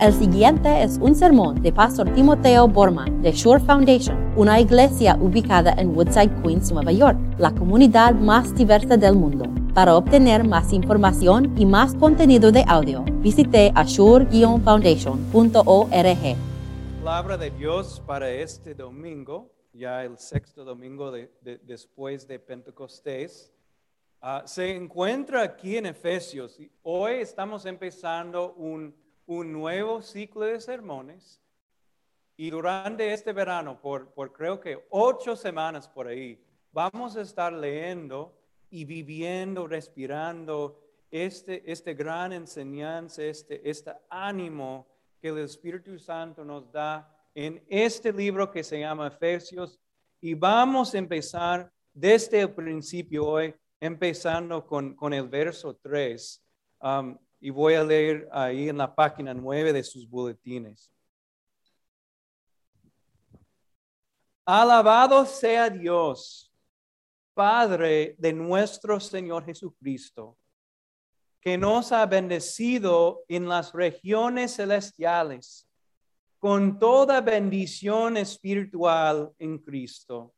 El 0.00 0.12
siguiente 0.12 0.82
es 0.82 0.98
un 1.00 1.14
sermón 1.14 1.62
de 1.62 1.72
Pastor 1.72 2.12
Timoteo 2.12 2.68
Borman 2.68 3.22
de 3.22 3.32
Shore 3.32 3.60
Foundation, 3.64 4.30
una 4.36 4.60
iglesia 4.60 5.16
ubicada 5.18 5.72
en 5.78 5.96
Woodside, 5.96 6.42
Queens, 6.42 6.70
Nueva 6.70 6.92
York, 6.92 7.16
la 7.38 7.50
comunidad 7.54 8.12
más 8.14 8.54
diversa 8.54 8.98
del 8.98 9.14
mundo. 9.16 9.46
Para 9.72 9.96
obtener 9.96 10.44
más 10.44 10.74
información 10.74 11.54
y 11.58 11.64
más 11.64 11.94
contenido 11.94 12.52
de 12.52 12.62
audio, 12.68 13.04
visite 13.20 13.72
ashore-foundation.org. 13.74 16.36
Palabra 17.02 17.38
de 17.38 17.50
Dios 17.52 18.02
para 18.06 18.28
este 18.30 18.74
domingo, 18.74 19.50
ya 19.72 20.04
el 20.04 20.18
sexto 20.18 20.62
domingo 20.64 21.10
de- 21.10 21.32
de- 21.40 21.56
después 21.58 22.28
de 22.28 22.38
Pentecostés, 22.38 23.50
ah, 24.20 24.42
se 24.44 24.76
encuentra 24.76 25.40
aquí 25.42 25.78
en 25.78 25.86
Efesios. 25.86 26.58
Hoy 26.82 27.14
estamos 27.14 27.64
empezando 27.64 28.52
un, 28.54 28.94
un 29.26 29.52
nuevo 29.52 30.02
ciclo 30.02 30.42
de 30.42 30.60
sermones 30.60 31.42
y 32.36 32.50
durante 32.50 33.12
este 33.12 33.32
verano, 33.32 33.80
por, 33.80 34.12
por 34.12 34.32
creo 34.32 34.60
que 34.60 34.86
ocho 34.90 35.36
semanas 35.36 35.88
por 35.88 36.06
ahí, 36.06 36.38
vamos 36.70 37.16
a 37.16 37.22
estar 37.22 37.52
leyendo 37.52 38.36
y 38.68 38.84
viviendo, 38.84 39.66
respirando 39.66 40.82
este, 41.10 41.70
este 41.70 41.94
gran 41.94 42.32
enseñanza, 42.32 43.22
este, 43.22 43.68
este 43.68 43.92
ánimo 44.10 44.86
que 45.20 45.28
el 45.28 45.38
Espíritu 45.38 45.98
Santo 45.98 46.44
nos 46.44 46.70
da 46.70 47.10
en 47.34 47.64
este 47.68 48.12
libro 48.12 48.50
que 48.50 48.62
se 48.62 48.80
llama 48.80 49.08
Efesios. 49.08 49.80
Y 50.20 50.34
vamos 50.34 50.94
a 50.94 50.98
empezar 50.98 51.72
desde 51.94 52.40
el 52.42 52.52
principio 52.52 53.26
hoy, 53.26 53.54
empezando 53.80 54.66
con, 54.66 54.94
con 54.94 55.14
el 55.14 55.28
verso 55.28 55.76
3. 55.76 56.42
Um, 56.80 57.16
y 57.40 57.50
voy 57.50 57.74
a 57.74 57.84
leer 57.84 58.28
ahí 58.32 58.68
en 58.68 58.78
la 58.78 58.94
página 58.94 59.34
9 59.34 59.72
de 59.72 59.84
sus 59.84 60.08
boletines. 60.08 60.90
Alabado 64.44 65.26
sea 65.26 65.68
Dios, 65.68 66.52
Padre 67.34 68.14
de 68.18 68.32
nuestro 68.32 69.00
Señor 69.00 69.44
Jesucristo, 69.44 70.38
que 71.40 71.58
nos 71.58 71.92
ha 71.92 72.06
bendecido 72.06 73.24
en 73.28 73.48
las 73.48 73.72
regiones 73.72 74.56
celestiales 74.56 75.68
con 76.38 76.78
toda 76.78 77.20
bendición 77.20 78.16
espiritual 78.16 79.32
en 79.38 79.58
Cristo. 79.58 80.32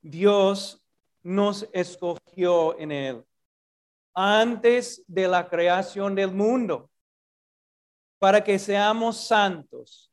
Dios 0.00 0.82
nos 1.22 1.68
escogió 1.72 2.78
en 2.78 2.92
Él 2.92 3.24
antes 4.14 5.02
de 5.06 5.28
la 5.28 5.48
creación 5.48 6.14
del 6.14 6.32
mundo 6.32 6.90
para 8.18 8.42
que 8.44 8.58
seamos 8.58 9.26
santos 9.26 10.12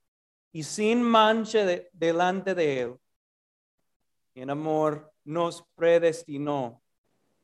y 0.51 0.63
sin 0.63 1.01
mancha 1.01 1.65
de- 1.65 1.89
delante 1.93 2.55
de 2.55 2.81
Él. 2.81 2.95
En 4.33 4.49
amor 4.49 5.11
nos 5.23 5.63
predestinó 5.75 6.81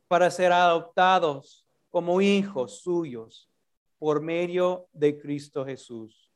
para 0.08 0.32
ser 0.32 0.52
adoptados 0.52 1.68
como 1.90 2.22
hijos 2.22 2.82
suyos 2.82 3.50
por 4.00 4.22
medio 4.22 4.88
de 4.92 5.20
Cristo 5.20 5.66
Jesús, 5.66 6.32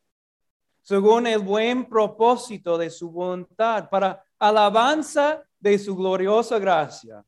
según 0.82 1.28
el 1.28 1.40
buen 1.40 1.88
propósito 1.88 2.78
de 2.78 2.90
su 2.90 3.10
voluntad, 3.12 3.90
para 3.90 4.24
alabanza 4.40 5.44
de 5.60 5.78
su 5.78 5.96
gloriosa 5.96 6.58
gracia 6.60 7.24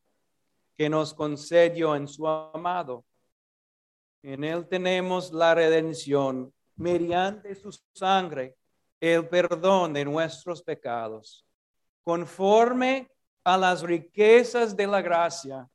que 0.81 0.89
nos 0.89 1.13
concedió 1.13 1.95
en 1.95 2.07
su 2.07 2.27
amado. 2.27 3.05
En 4.23 4.43
él 4.43 4.67
tenemos 4.67 5.31
la 5.31 5.53
redención 5.53 6.51
mediante 6.75 7.53
su 7.53 7.69
sangre, 7.93 8.57
el 8.99 9.29
perdón 9.29 9.93
de 9.93 10.03
nuestros 10.03 10.63
pecados, 10.63 11.45
conforme 12.01 13.11
a 13.43 13.59
las 13.59 13.83
riquezas 13.83 14.75
de 14.75 14.87
la 14.87 15.03
gracia 15.03 15.69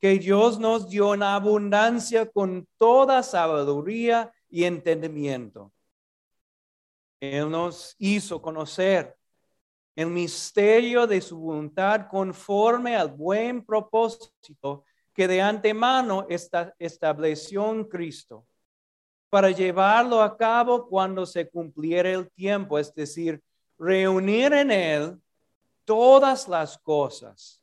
que 0.00 0.18
Dios 0.18 0.58
nos 0.58 0.88
dio 0.88 1.12
en 1.12 1.24
abundancia 1.24 2.24
con 2.24 2.66
toda 2.78 3.22
sabiduría 3.22 4.32
y 4.48 4.64
entendimiento. 4.64 5.74
Él 7.20 7.50
nos 7.50 7.96
hizo 7.98 8.40
conocer 8.40 9.14
el 9.94 10.06
misterio 10.06 11.06
de 11.06 11.20
su 11.20 11.38
voluntad 11.38 12.06
conforme 12.08 12.96
al 12.96 13.08
buen 13.10 13.64
propósito 13.64 14.84
que 15.12 15.28
de 15.28 15.42
antemano 15.42 16.26
esta- 16.28 16.74
estableció 16.78 17.70
en 17.70 17.84
Cristo 17.84 18.46
para 19.28 19.50
llevarlo 19.50 20.22
a 20.22 20.36
cabo 20.36 20.86
cuando 20.88 21.26
se 21.26 21.48
cumpliera 21.48 22.10
el 22.10 22.30
tiempo, 22.30 22.78
es 22.78 22.94
decir, 22.94 23.42
reunir 23.78 24.52
en 24.52 24.70
él 24.70 25.22
todas 25.84 26.48
las 26.48 26.78
cosas, 26.78 27.62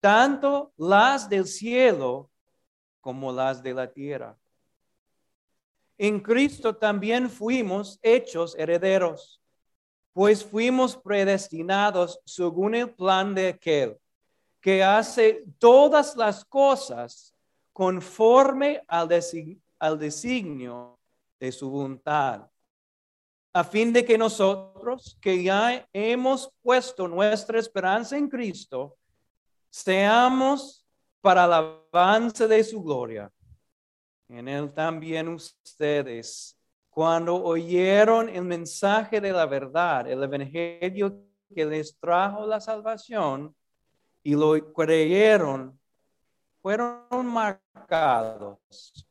tanto 0.00 0.72
las 0.76 1.28
del 1.28 1.46
cielo 1.46 2.30
como 3.00 3.32
las 3.32 3.62
de 3.62 3.74
la 3.74 3.90
tierra. 3.90 4.38
En 5.96 6.20
Cristo 6.20 6.76
también 6.76 7.28
fuimos 7.28 7.98
hechos 8.02 8.54
herederos 8.56 9.42
pues 10.18 10.44
fuimos 10.44 10.96
predestinados 10.96 12.18
según 12.24 12.74
el 12.74 12.92
plan 12.92 13.36
de 13.36 13.50
aquel 13.50 13.96
que 14.60 14.82
hace 14.82 15.44
todas 15.60 16.16
las 16.16 16.44
cosas 16.44 17.32
conforme 17.72 18.82
al, 18.88 19.08
desi- 19.08 19.60
al 19.78 19.96
designio 19.96 20.98
de 21.38 21.52
su 21.52 21.70
voluntad, 21.70 22.50
a 23.52 23.62
fin 23.62 23.92
de 23.92 24.04
que 24.04 24.18
nosotros, 24.18 25.16
que 25.20 25.40
ya 25.40 25.88
hemos 25.92 26.52
puesto 26.62 27.06
nuestra 27.06 27.60
esperanza 27.60 28.16
en 28.18 28.28
Cristo, 28.28 28.98
seamos 29.70 30.84
para 31.20 31.44
el 31.44 31.52
avance 31.52 32.48
de 32.48 32.64
su 32.64 32.82
gloria. 32.82 33.32
En 34.28 34.48
él 34.48 34.72
también 34.72 35.28
ustedes 35.28 36.57
cuando 36.98 37.36
oyeron 37.36 38.28
el 38.28 38.42
mensaje 38.42 39.20
de 39.20 39.30
la 39.30 39.46
verdad, 39.46 40.10
el 40.10 40.20
evangelio 40.20 41.16
que 41.54 41.64
les 41.64 41.96
trajo 41.96 42.44
la 42.44 42.60
salvación 42.60 43.54
y 44.24 44.34
lo 44.34 44.72
creyeron, 44.72 45.78
fueron 46.60 47.24
marcados 47.24 48.58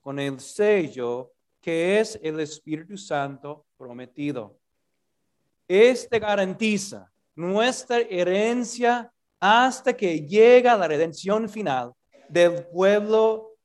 con 0.01 0.19
el 0.19 0.37
sello 0.37 1.31
que 1.61 2.01
es 2.01 2.19
el 2.21 2.41
Espíritu 2.41 2.97
Santo 2.97 3.65
prometido. 3.77 4.59
Este 5.65 6.19
garantiza 6.19 7.09
nuestra 7.35 7.99
herencia 7.99 9.09
hasta 9.39 9.95
que 9.95 10.27
llega 10.27 10.75
la 10.75 10.89
redención 10.89 11.47
final 11.47 11.93
del 12.27 12.65
pueblo 12.65 13.55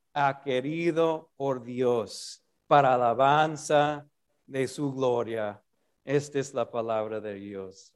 querido 0.44 1.28
por 1.36 1.64
Dios 1.64 2.40
para 2.68 2.94
alabanza 2.94 4.06
de 4.46 4.68
su 4.68 4.92
gloria. 4.92 5.62
Esta 6.04 6.38
es 6.38 6.52
la 6.52 6.70
palabra 6.70 7.20
de 7.20 7.34
Dios. 7.34 7.92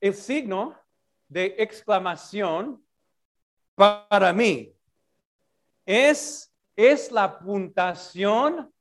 El 0.00 0.14
signo 0.14 0.78
de 1.28 1.54
exclamación 1.58 2.84
para 3.74 4.32
mí 4.32 4.74
es, 5.86 6.52
es 6.76 7.10
la 7.10 7.38
puntuación 7.38 8.72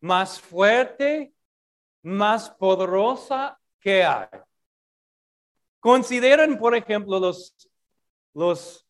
más 0.00 0.40
fuerte, 0.40 1.34
más 2.02 2.50
poderosa 2.50 3.60
que 3.80 4.02
hay. 4.02 4.28
Consideren, 5.82 6.58
por 6.58 6.76
ejemplo, 6.76 7.18
los, 7.18 8.86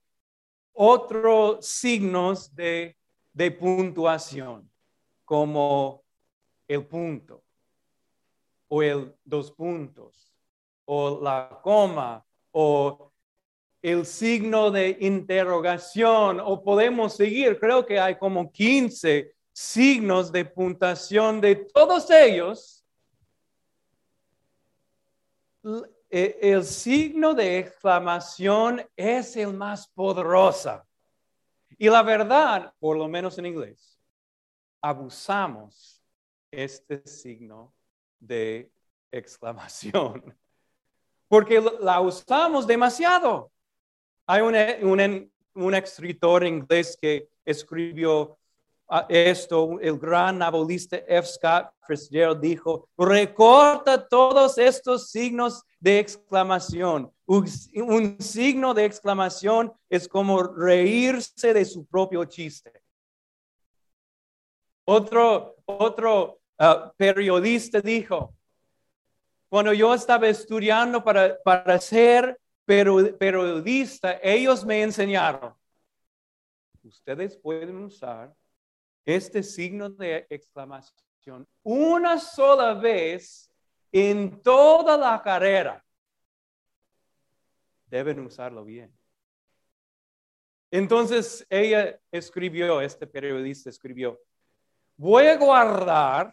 otros 0.74 1.66
signos 1.66 2.54
de, 2.54 2.98
de 3.32 3.50
puntuación, 3.50 4.70
como 5.24 6.04
el 6.68 6.86
punto, 6.86 7.42
o 8.68 8.82
el 8.82 9.16
dos 9.24 9.50
puntos, 9.52 10.36
o 10.84 11.18
la 11.22 11.60
coma, 11.62 12.26
o 12.50 13.10
el 13.80 14.04
signo 14.04 14.70
de 14.70 14.98
interrogación, 15.00 16.40
o 16.40 16.62
podemos 16.62 17.14
seguir, 17.16 17.58
creo 17.58 17.86
que 17.86 17.98
hay 17.98 18.18
como 18.18 18.52
15 18.52 19.34
signos 19.50 20.30
de 20.30 20.44
puntuación 20.44 21.40
de 21.40 21.56
todos 21.56 22.10
ellos. 22.10 22.84
Eh, 26.14 26.38
El 26.42 26.62
signo 26.62 27.32
de 27.32 27.58
exclamación 27.58 28.86
es 28.94 29.34
el 29.34 29.54
más 29.54 29.88
poderoso. 29.88 30.82
Y 31.78 31.88
la 31.88 32.02
verdad, 32.02 32.74
por 32.78 32.98
lo 32.98 33.08
menos 33.08 33.38
en 33.38 33.46
inglés, 33.46 33.98
abusamos 34.82 36.04
este 36.50 37.02
signo 37.08 37.72
de 38.20 38.70
exclamación. 39.10 40.36
Porque 41.28 41.64
la 41.80 41.98
usamos 42.02 42.66
demasiado. 42.66 43.50
Hay 44.26 44.42
un, 44.42 44.54
un, 44.86 45.32
un 45.54 45.74
escritor 45.74 46.44
inglés 46.44 46.98
que 47.00 47.30
escribió 47.42 48.36
ah, 48.86 49.06
esto, 49.08 49.80
el 49.80 49.98
gran 49.98 50.36
novelista 50.36 50.98
F. 51.08 51.26
Scott 51.26 51.72
Fitzgerald 51.86 52.38
dijo, 52.38 52.90
recorta 52.98 54.06
todos 54.06 54.58
estos 54.58 55.10
signos 55.10 55.64
de 55.82 55.98
exclamación. 55.98 57.12
Un, 57.26 57.48
signo 58.20 58.72
de 58.72 58.84
exclamación 58.84 59.72
es 59.88 60.06
como 60.06 60.40
reírse 60.44 61.52
de 61.52 61.64
su 61.64 61.84
propio 61.84 62.24
chiste. 62.24 62.72
Otro, 64.84 65.56
otro 65.64 66.40
uh, 66.60 66.92
periodista 66.96 67.80
dijo, 67.80 68.32
cuando 69.48 69.72
yo 69.72 69.92
estaba 69.92 70.28
estudiando 70.28 71.02
para, 71.02 71.36
para 71.42 71.80
ser 71.80 72.38
periodista, 72.64 74.20
ellos 74.22 74.64
me 74.64 74.82
enseñaron, 74.82 75.52
ustedes 76.84 77.36
pueden 77.36 77.76
usar 77.78 78.32
este 79.04 79.42
signo 79.42 79.90
de 79.90 80.28
exclamación 80.30 81.48
una 81.64 82.18
sola 82.18 82.74
vez 82.74 83.51
en 83.92 84.42
toda 84.42 84.96
la 84.96 85.22
carrera. 85.22 85.84
Deben 87.86 88.20
usarlo 88.20 88.64
bien. 88.64 88.92
Entonces 90.70 91.46
ella 91.50 92.00
escribió, 92.10 92.80
este 92.80 93.06
periodista 93.06 93.68
escribió, 93.68 94.18
voy 94.96 95.26
a 95.26 95.36
guardar 95.36 96.32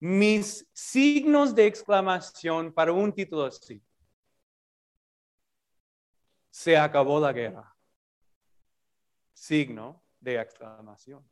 mis 0.00 0.66
signos 0.72 1.54
de 1.54 1.66
exclamación 1.66 2.72
para 2.72 2.92
un 2.92 3.12
título 3.12 3.44
así. 3.44 3.82
Se 6.50 6.76
acabó 6.76 7.20
la 7.20 7.34
guerra. 7.34 7.76
Signo 9.34 10.02
de 10.18 10.40
exclamación. 10.40 11.22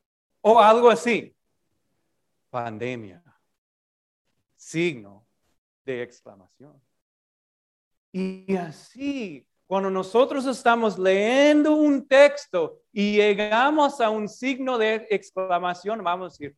O 0.42 0.60
algo 0.60 0.90
así. 0.90 1.34
Pandemia. 2.50 3.22
Signo 4.64 5.26
de 5.84 6.02
exclamación. 6.02 6.80
Y 8.10 8.56
así, 8.56 9.46
cuando 9.66 9.90
nosotros 9.90 10.46
estamos 10.46 10.98
leyendo 10.98 11.74
un 11.74 12.08
texto 12.08 12.80
y 12.90 13.16
llegamos 13.16 14.00
a 14.00 14.08
un 14.08 14.26
signo 14.26 14.78
de 14.78 15.06
exclamación, 15.10 16.02
vamos 16.02 16.24
a 16.24 16.28
decir, 16.30 16.56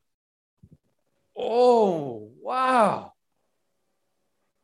oh, 1.32 2.30
wow, 2.42 3.12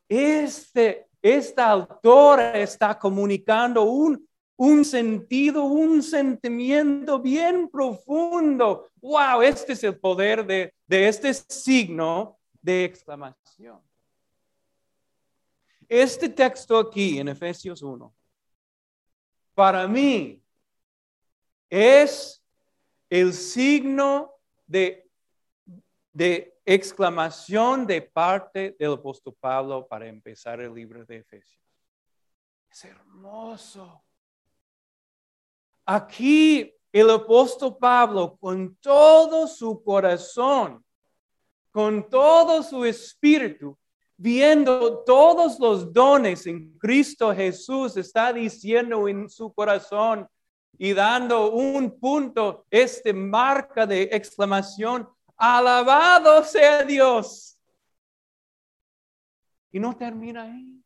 este, 0.08 1.08
esta 1.20 1.68
autora 1.68 2.56
está 2.60 2.96
comunicando 2.96 3.82
un, 3.82 4.24
un 4.54 4.84
sentido, 4.84 5.64
un 5.64 6.00
sentimiento 6.00 7.18
bien 7.18 7.68
profundo. 7.68 8.88
Wow, 9.00 9.42
este 9.42 9.72
es 9.72 9.82
el 9.82 9.98
poder 9.98 10.46
de, 10.46 10.72
de 10.86 11.08
este 11.08 11.34
signo 11.34 12.38
de 12.62 12.84
exclamación. 12.84 13.82
Este 15.88 16.28
texto 16.28 16.78
aquí 16.78 17.18
en 17.18 17.28
Efesios 17.28 17.82
1, 17.82 18.14
para 19.54 19.86
mí, 19.86 20.42
es 21.68 22.42
el 23.10 23.34
signo 23.34 24.32
de, 24.66 25.10
de 26.12 26.58
exclamación 26.64 27.86
de 27.86 28.00
parte 28.00 28.76
del 28.78 28.94
apóstol 28.94 29.36
Pablo 29.38 29.86
para 29.86 30.06
empezar 30.06 30.60
el 30.60 30.72
libro 30.72 31.04
de 31.04 31.18
Efesios. 31.18 31.60
Es 32.70 32.84
hermoso. 32.84 34.02
Aquí 35.84 36.74
el 36.92 37.10
apóstol 37.10 37.76
Pablo 37.78 38.36
con 38.38 38.76
todo 38.76 39.46
su 39.46 39.82
corazón, 39.82 40.84
con 41.72 42.08
todo 42.08 42.62
su 42.62 42.84
espíritu, 42.84 43.76
viendo 44.16 45.02
todos 45.04 45.58
los 45.58 45.92
dones 45.92 46.46
en 46.46 46.78
Cristo 46.78 47.34
Jesús, 47.34 47.96
está 47.96 48.32
diciendo 48.32 49.08
en 49.08 49.28
su 49.28 49.52
corazón 49.52 50.28
y 50.78 50.92
dando 50.92 51.50
un 51.50 51.98
punto, 51.98 52.66
este 52.70 53.12
marca 53.12 53.86
de 53.86 54.02
exclamación 54.12 55.08
Alabado 55.36 56.44
sea 56.44 56.84
Dios. 56.84 57.58
Y 59.72 59.80
no 59.80 59.96
termina 59.96 60.44
ahí. 60.44 60.80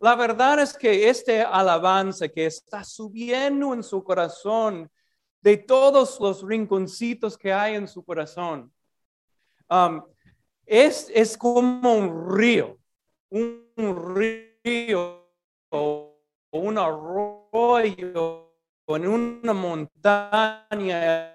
La 0.00 0.14
verdad 0.14 0.60
es 0.60 0.72
que 0.74 1.08
este 1.08 1.42
alabanza 1.42 2.28
que 2.28 2.46
está 2.46 2.84
subiendo 2.84 3.74
en 3.74 3.82
su 3.82 4.02
corazón, 4.02 4.90
de 5.40 5.56
todos 5.56 6.18
los 6.18 6.42
rinconcitos 6.42 7.36
que 7.36 7.52
hay 7.52 7.74
en 7.74 7.86
su 7.86 8.04
corazón, 8.04 8.72
um, 9.70 10.02
es, 10.66 11.10
es 11.14 11.36
como 11.36 11.94
un 11.94 12.36
río, 12.36 12.78
un 13.30 14.14
río 14.14 15.28
o 15.70 16.20
un 16.50 16.78
arroyo 16.78 18.48
en 18.96 19.06
una 19.06 19.52
montaña 19.52 21.34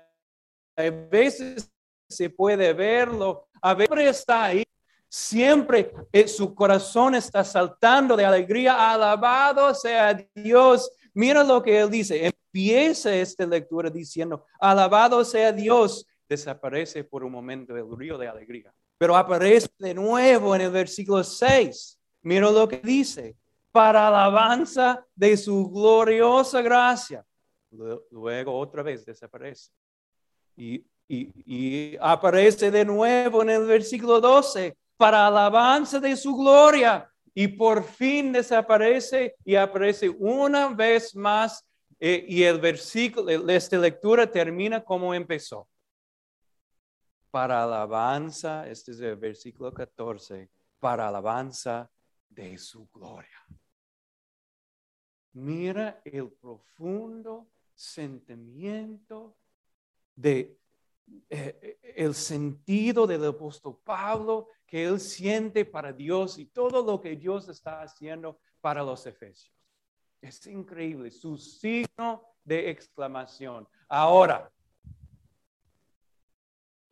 a 0.75 0.89
veces 0.89 1.71
se 2.09 2.29
puede 2.29 2.73
verlo, 2.73 3.47
a 3.61 3.73
veces 3.73 4.17
está 4.17 4.45
ahí. 4.45 4.63
Siempre 5.07 5.93
eh, 6.11 6.27
su 6.27 6.55
corazón 6.55 7.13
está 7.13 7.43
saltando 7.43 8.15
de 8.15 8.25
alegría. 8.25 8.91
Alabado 8.91 9.73
sea 9.75 10.13
Dios. 10.33 10.91
Mira 11.13 11.43
lo 11.43 11.61
que 11.61 11.79
él 11.79 11.91
dice. 11.91 12.25
Empieza 12.25 13.13
esta 13.13 13.45
lectura 13.45 13.91
diciendo, 13.91 14.45
alabado 14.59 15.23
sea 15.23 15.51
Dios. 15.51 16.07
Desaparece 16.33 17.03
por 17.03 17.23
un 17.23 17.31
momento 17.31 17.77
el 17.77 17.95
río 17.95 18.17
de 18.17 18.27
alegría. 18.27 18.73
Pero 18.97 19.15
aparece 19.15 19.67
de 19.77 19.93
nuevo 19.93 20.55
en 20.55 20.61
el 20.61 20.71
versículo 20.71 21.23
6. 21.23 21.99
Mira 22.23 22.49
lo 22.49 22.67
que 22.67 22.77
dice. 22.77 23.37
Para 23.71 24.07
alabanza 24.07 25.05
de 25.13 25.37
su 25.37 25.69
gloriosa 25.69 26.63
gracia. 26.63 27.23
Luego 27.69 28.57
otra 28.57 28.81
vez 28.81 29.05
desaparece. 29.05 29.69
Y, 30.57 30.83
aparece 32.01 32.71
de 32.71 32.83
nuevo 32.83 33.43
en 33.43 33.51
el 33.51 33.65
versículo 33.67 34.19
12 34.19 34.75
para 34.97 35.27
alabanza 35.27 35.99
de 35.99 36.15
su 36.15 36.35
gloria. 36.35 37.07
Y 37.35 37.47
por 37.47 37.83
fin 37.83 38.31
desaparece 38.31 39.35
y 39.45 39.53
aparece 39.53 40.09
una 40.09 40.69
vez 40.69 41.15
más. 41.15 41.63
Eh, 41.99 42.25
y 42.27 42.41
el 42.41 42.59
versículo, 42.59 43.29
esta 43.51 43.77
lectura 43.77 44.25
termina 44.25 44.83
como 44.83 45.13
empezó. 45.13 45.67
Para 47.33 47.63
alabanza, 47.63 48.69
este 48.69 48.91
es 48.91 48.99
el 48.99 49.15
versículo 49.15 49.73
14, 49.73 50.51
para 50.77 51.07
alabanza 51.07 51.89
de 52.29 52.59
su 52.59 52.87
gloria. 52.89 53.43
Mira 55.31 55.99
el 56.05 56.29
profundo 56.29 57.49
sentimiento 57.73 59.35
de 60.15 60.59
eh, 61.27 61.79
el 61.95 62.13
sentido 62.13 63.07
del 63.07 63.25
apóstol 63.25 63.79
Pablo 63.83 64.49
que 64.67 64.85
él 64.85 64.99
siente 64.99 65.65
para 65.65 65.91
Dios 65.91 66.37
y 66.37 66.45
todo 66.45 66.83
lo 66.83 67.01
que 67.01 67.15
Dios 67.15 67.49
está 67.49 67.81
haciendo 67.81 68.37
para 68.61 68.83
los 68.83 69.07
efesios. 69.07 69.51
Es 70.21 70.45
increíble, 70.45 71.09
su 71.09 71.35
signo 71.35 72.27
de 72.43 72.69
exclamación. 72.69 73.67
Ahora, 73.87 74.53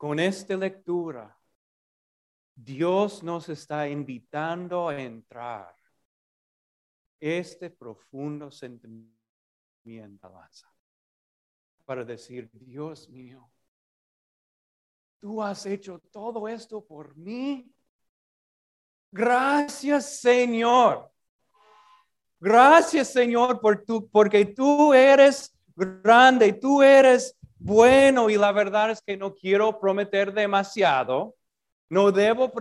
con 0.02 0.20
esta 0.20 0.58
lectura, 0.58 1.40
Dios 2.56 3.22
nos 3.22 3.48
está 3.50 3.88
invitando 3.88 4.90
a 4.90 5.00
entrar 5.00 5.76
este 7.20 7.70
profundo 7.70 8.50
sentimiento 8.50 9.14
para 11.86 12.04
decir, 12.04 12.50
Dios 12.52 13.08
mío, 13.10 13.48
tú 15.20 15.40
has 15.44 15.68
hecho 15.68 16.00
todo 16.12 16.48
esto 16.48 16.84
por 16.84 17.16
mí. 17.16 17.72
Gracias, 19.12 20.20
Señor. 20.20 21.12
Gracias, 22.40 23.14
Señor, 23.14 23.62
por 23.62 23.86
tu, 23.86 24.10
porque 24.10 24.48
tú 24.48 24.96
eres 24.96 25.56
grande, 25.76 26.54
tú 26.54 26.82
eres 26.82 27.38
bueno 27.64 28.30
y 28.30 28.38
la 28.38 28.52
verdad 28.52 28.92
es 28.92 29.02
que 29.02 29.18
no 29.18 29.34
quiero 29.34 29.80
prometer 29.80 30.34
demasiado. 30.34 31.36
No 31.90 32.12
debo 32.12 32.52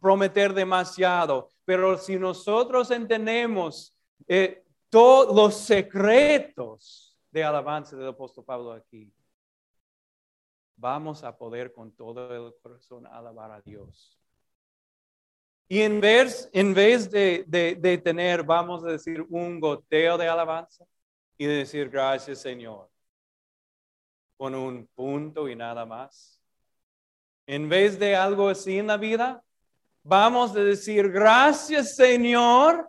prometer 0.00 0.52
demasiado, 0.52 1.48
pero 1.64 1.96
si 1.96 2.18
nosotros 2.18 2.90
entendemos 2.90 3.96
eh, 4.26 4.62
todos 4.90 5.34
los 5.34 5.54
secretos 5.54 7.18
de 7.30 7.44
alabanza 7.44 7.96
del 7.96 8.08
apóstol 8.08 8.44
Pablo 8.44 8.72
aquí, 8.72 9.10
vamos 10.76 11.24
a 11.24 11.36
poder 11.36 11.72
con 11.72 11.92
todo 11.92 12.48
el 12.48 12.54
corazón 12.60 13.06
alabar 13.06 13.50
a 13.52 13.60
Dios. 13.62 14.18
Y 15.68 15.82
en 15.82 16.00
vez, 16.00 16.48
en 16.52 16.72
vez 16.72 17.10
de, 17.10 17.44
de, 17.46 17.98
tener, 17.98 18.42
vamos 18.42 18.84
a 18.84 18.88
decir, 18.88 19.24
un 19.28 19.60
goteo 19.60 20.16
de 20.16 20.28
alabanza 20.28 20.86
y 21.36 21.46
de 21.46 21.54
decir 21.58 21.90
gracias 21.90 22.40
Señor, 22.40 22.88
con 24.38 24.54
un 24.54 24.88
punto 24.94 25.48
y 25.48 25.56
nada 25.56 25.84
más. 25.84 26.40
En 27.46 27.68
vez 27.68 27.98
de 27.98 28.16
algo 28.16 28.48
así 28.48 28.78
en 28.78 28.86
la 28.86 28.96
vida, 28.96 29.42
vamos 30.02 30.52
a 30.52 30.60
decir 30.60 31.10
gracias 31.10 31.96
Señor 31.96 32.88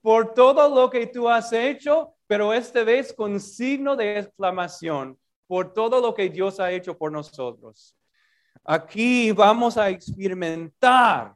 por 0.00 0.34
todo 0.34 0.74
lo 0.74 0.88
que 0.88 1.06
tú 1.06 1.28
has 1.28 1.52
hecho, 1.52 2.14
pero 2.26 2.52
esta 2.52 2.82
vez 2.82 3.12
con 3.12 3.38
signo 3.38 3.94
de 3.94 4.18
exclamación 4.18 5.16
por 5.46 5.72
todo 5.72 6.00
lo 6.00 6.14
que 6.14 6.28
Dios 6.28 6.58
ha 6.58 6.72
hecho 6.72 6.96
por 6.96 7.12
nosotros. 7.12 7.94
Aquí 8.64 9.30
vamos 9.32 9.76
a 9.76 9.90
experimentar 9.90 11.34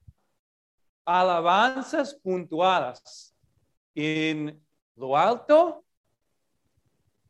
alabanzas 1.04 2.14
puntuadas 2.14 3.34
en 3.94 4.62
lo 4.96 5.16
alto 5.16 5.84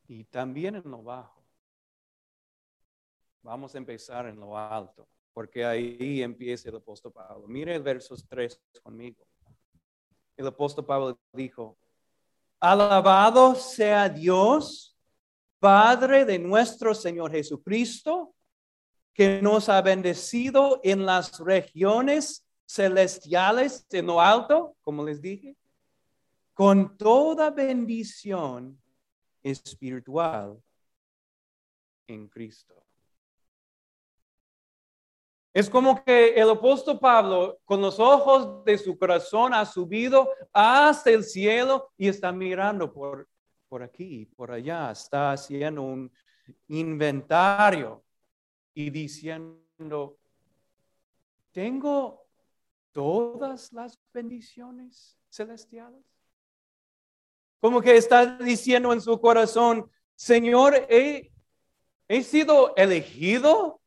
y 0.07 0.23
también 0.25 0.75
en 0.75 0.89
lo 0.89 1.01
bajo. 1.03 1.42
Vamos 3.43 3.75
a 3.75 3.77
empezar 3.77 4.25
en 4.25 4.39
lo 4.39 4.57
alto, 4.57 5.05
porque 5.33 5.65
ahí 5.65 6.23
empieza 6.23 6.69
el 6.69 6.77
apóstol 6.77 7.11
Pablo. 7.11 7.45
Mire 7.47 7.75
el 7.75 7.83
verso 7.83 8.15
3 8.29 8.59
conmigo. 8.81 9.27
El 10.37 10.47
apóstol 10.47 10.85
Pablo 10.85 11.19
dijo, 11.33 11.77
alabado 12.59 13.53
sea 13.53 14.07
Dios, 14.07 14.97
Padre 15.59 16.25
de 16.25 16.39
nuestro 16.39 16.95
Señor 16.95 17.31
Jesucristo, 17.31 18.33
que 19.13 19.41
nos 19.41 19.69
ha 19.69 19.81
bendecido 19.81 20.79
en 20.83 21.05
las 21.05 21.37
regiones 21.39 22.47
celestiales 22.65 23.85
en 23.91 24.07
lo 24.07 24.19
alto, 24.19 24.75
como 24.81 25.03
les 25.03 25.21
dije, 25.21 25.55
con 26.53 26.97
toda 26.97 27.51
bendición 27.51 28.81
espiritual 29.43 30.61
en 32.07 32.27
Cristo. 32.27 32.82
Es 35.53 35.69
como 35.69 36.03
que 36.03 36.33
el 36.33 36.49
apóstol 36.49 36.99
Pablo, 36.99 37.59
con 37.63 37.79
los 37.79 37.99
ojos 37.99 38.65
de 38.65 38.77
su 38.77 38.97
corazón, 38.97 39.53
ha 39.53 39.65
subido 39.65 40.29
hasta 40.51 41.11
el 41.11 41.23
cielo 41.23 41.91
y 41.95 42.07
está 42.07 42.31
mirando 42.31 42.91
por, 42.91 43.27
por 43.69 43.83
aquí, 43.83 44.25
por 44.35 44.51
allá, 44.51 44.91
está 44.91 45.31
haciendo 45.31 45.83
un 45.83 46.11
inventario 46.69 48.03
y 48.73 48.89
diciendo, 48.89 50.17
tengo 51.51 52.23
todas 52.93 53.73
las 53.73 53.99
bendiciones 54.13 55.19
celestiales? 55.29 56.01
Como 57.59 57.81
que 57.81 57.95
está 57.95 58.37
diciendo 58.37 58.93
en 58.93 59.01
su 59.01 59.19
corazón, 59.19 59.89
Señor, 60.15 60.75
he, 60.89 61.31
sido 62.23 62.75
elegido. 62.75 63.81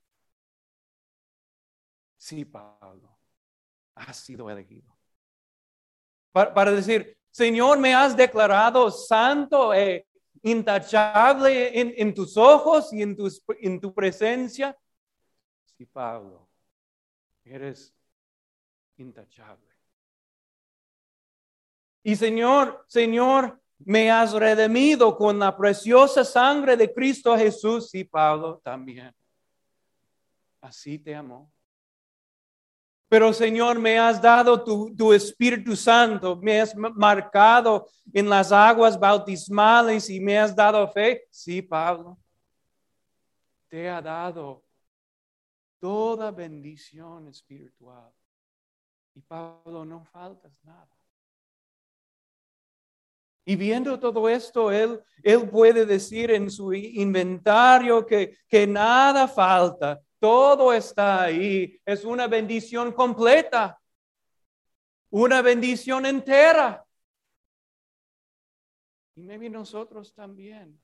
Sí, 2.26 2.44
Pablo, 2.44 3.16
has 3.94 4.16
sido 4.16 4.50
elegido. 4.50 4.92
Para, 6.32 6.72
decir, 6.72 7.16
Señor, 7.30 7.78
me 7.78 7.94
has 7.94 8.16
declarado 8.16 8.90
santo 8.90 9.72
e 9.72 10.08
intachable 10.42 11.70
en, 12.00 12.12
tus 12.12 12.36
ojos 12.36 12.92
y 12.92 13.00
en 13.00 13.80
tu 13.80 13.94
presencia. 13.94 14.76
Sí, 15.66 15.86
Pablo, 15.86 16.48
eres 17.44 17.94
intachable. 18.96 19.70
Y 22.02 22.16
Señor, 22.16 22.84
Señor, 22.88 23.62
me 23.78 24.10
has 24.10 24.32
redimido 24.32 25.16
con 25.16 25.38
la 25.38 25.56
preciosa 25.56 26.24
sangre 26.24 26.76
de 26.76 26.92
Cristo 26.92 27.38
Jesús 27.38 27.94
y 27.94 28.02
Pablo 28.02 28.60
también. 28.64 29.14
Así 30.60 30.98
te 30.98 31.14
amo. 31.14 31.52
Pero 33.08 33.32
Señor, 33.32 33.78
me 33.78 33.98
has 33.98 34.20
dado 34.20 34.62
tu, 34.64 34.94
tu, 34.96 35.12
Espíritu 35.12 35.76
Santo, 35.76 36.36
me 36.36 36.60
has 36.60 36.74
marcado 36.74 37.86
en 38.12 38.28
las 38.28 38.50
aguas 38.50 38.98
bautismales 38.98 40.10
y 40.10 40.18
me 40.18 40.38
has 40.38 40.54
dado 40.54 40.88
fe. 40.90 41.24
Sí, 41.30 41.62
Pablo, 41.62 42.18
te 43.68 43.88
ha 43.88 44.02
dado 44.02 44.64
toda 45.78 46.32
bendición 46.32 47.28
espiritual. 47.28 48.10
Y 49.14 49.20
Pablo, 49.20 49.84
no 49.84 50.04
faltas 50.04 50.52
nada. 50.64 50.88
Y 53.48 53.54
viendo 53.54 53.98
todo 54.00 54.28
esto, 54.28 54.72
él, 54.72 55.00
él 55.22 55.48
puede 55.48 55.86
decir 55.86 56.32
en 56.32 56.50
su 56.50 56.74
inventario 56.74 58.04
que, 58.04 58.36
que 58.48 58.66
nada 58.66 59.28
falta, 59.28 60.00
todo 60.18 60.72
está 60.72 61.22
ahí. 61.22 61.80
Es 61.84 62.04
una 62.04 62.26
bendición 62.26 62.92
completa, 62.92 63.80
una 65.10 65.42
bendición 65.42 66.06
entera. 66.06 66.84
Y 69.14 69.22
maybe 69.22 69.48
nosotros 69.48 70.12
también 70.14 70.78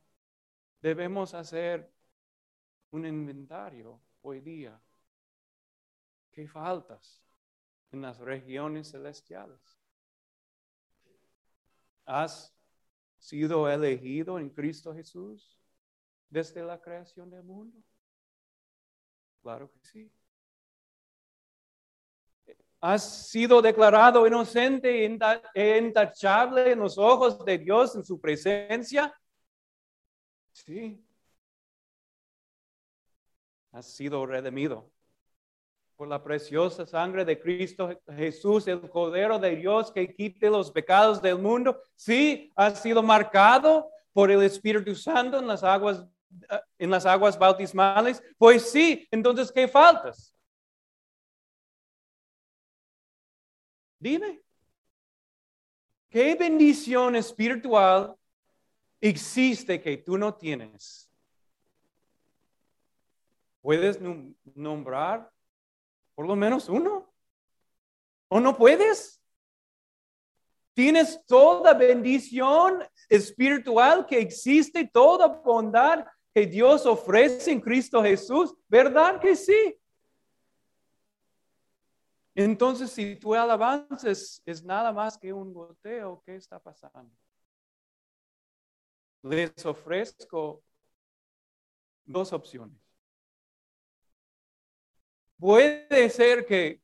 debemos 0.81 1.35
hacer 1.35 1.93
un 2.91 3.07
inventario 3.07 4.01
hoy 4.23 4.41
día. 4.41 4.81
¿Qué 6.31 6.49
faltas? 6.49 7.23
en 7.93 8.01
las 8.01 8.19
regiones 8.19 8.91
celestiales. 8.91 9.61
¿Has 12.05 12.53
sido 13.19 13.69
elegido 13.69 14.39
en 14.39 14.51
Cristo 14.51 14.95
Jesús 14.95 15.59
desde 16.29 16.63
la 16.65 16.81
creación 16.81 17.31
del 17.31 17.45
mundo? 17.45 17.79
Claro 19.43 19.71
que 19.71 19.81
sí. 19.81 20.11
¿Has 22.81 23.29
sido 23.29 23.61
declarado 23.61 24.27
inocente 24.27 25.05
e 25.55 25.79
intachable 25.79 26.73
en 26.73 26.79
los 26.79 26.97
ojos 26.99 27.45
de 27.45 27.59
Dios 27.59 27.95
en 27.95 28.05
su 28.05 28.21
presencia? 28.21 29.13
Sí. 30.53 31.05
Has 33.73 33.87
sido 33.87 34.27
redimido 34.27 34.91
por 35.97 36.09
la 36.09 36.23
preciosa 36.23 36.85
sangre 36.85 37.25
de 37.25 37.41
Cristo 37.41 38.01
Jesús, 38.09 38.67
el 38.67 38.89
Cordero 38.91 39.39
de 39.39 39.55
Dios 39.57 39.93
que 39.93 40.13
quite 40.13 40.51
los 40.51 40.71
pecados 40.73 41.23
del 41.23 41.39
mundo, 41.39 41.81
sí 41.95 42.53
ha 42.57 42.75
sido 42.75 43.03
marcado 43.03 43.89
por 44.13 44.31
el 44.31 44.43
Espíritu 44.43 44.95
Santo 44.95 45.39
en 45.39 45.47
las 45.47 45.63
aguas 45.63 46.05
en 46.79 46.91
las 46.91 47.07
aguas 47.07 47.39
bautismales, 47.39 48.23
pues 48.39 48.71
sí, 48.71 49.07
entonces 49.11 49.51
¿qué 49.53 49.69
faltas? 49.69 50.35
Dime. 53.99 54.43
¿Qué 56.09 56.35
bendición 56.35 57.17
espiritual 57.17 58.15
existe 59.01 59.81
que 59.81 59.97
tú 59.99 60.19
no 60.19 60.35
tienes? 60.35 61.11
¿Puedes 63.63 63.99
nombrar 64.55 65.33
por 66.15 66.27
lo 66.27 66.37
menos 66.37 66.69
uno. 66.69 67.13
¿O 68.29 68.41
no 68.41 68.57
puedes? 68.57 69.21
Tienes 70.75 71.25
toda 71.27 71.75
bendición 71.75 72.83
espiritual 73.09 74.07
que 74.07 74.19
existe, 74.21 74.89
toda 74.89 75.27
bondad 75.27 76.07
que 76.35 76.47
Dios 76.47 76.87
ofrece 76.87 77.53
en 77.53 77.61
Cristo 77.61 78.03
Jesús. 78.03 78.55
¿Verdad 78.69 79.21
que 79.21 79.37
sí? 79.37 79.79
Entonces, 82.35 82.91
si 82.91 83.17
tu 83.17 83.35
alabanza 83.35 84.11
es, 84.11 84.43
es 84.47 84.65
nada 84.65 84.93
más 84.93 85.19
que 85.19 85.33
un 85.33 85.53
goteo, 85.53 86.23
¿qué 86.25 86.37
está 86.37 86.59
pasando? 86.59 87.15
Les 89.23 89.67
ofrezco 89.67 90.63
dos 92.05 92.33
opciones. 92.33 92.83
Puede 95.39 96.09
ser 96.09 96.47
que, 96.47 96.81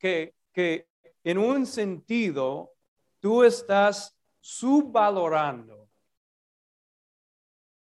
que, 0.52 0.88
en 1.22 1.38
un 1.38 1.64
sentido 1.64 2.74
tú 3.20 3.44
estás 3.44 4.16
subvalorando 4.40 5.87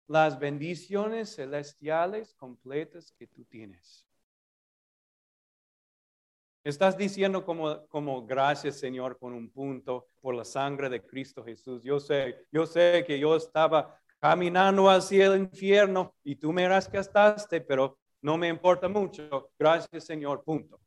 las 0.08 0.40
bendiciones 0.40 1.36
celestiales 1.36 2.34
completas 2.34 3.12
que 3.12 3.28
tú 3.28 3.44
tienes. 3.46 4.06
Estás 6.64 6.98
diciendo 6.98 7.46
como, 7.46 7.88
como 7.88 8.26
gracias 8.26 8.78
Señor 8.78 9.18
con 9.18 9.34
un 9.34 9.50
punto 9.50 10.08
por 10.20 10.36
la 10.36 10.44
sangre 10.44 10.90
de 10.90 11.02
Cristo 11.02 11.44
Jesús. 11.44 11.82
Yo 11.84 12.00
sé, 12.00 12.46
yo 12.52 12.66
sé 12.66 13.06
que 13.08 13.18
yo 13.18 13.36
estaba 13.36 13.98
caminando 14.20 14.90
hacia 14.90 15.28
el 15.28 15.40
infierno 15.42 16.14
y 16.24 16.36
tú 16.36 16.52
me 16.52 16.68
rescataste, 16.68 17.62
pero 17.62 17.98
no 18.22 18.38
me 18.38 18.50
importa 18.50 18.90
mucho. 18.90 19.52
Gracias, 19.58 20.04
Señor. 20.04 20.44
Punto. 20.44 20.80